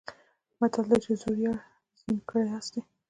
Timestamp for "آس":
2.57-2.67